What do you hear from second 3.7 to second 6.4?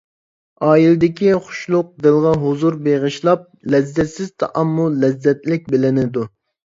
لەززەتسىز تائاممۇ لەززەتلىك بىلىنىدۇ.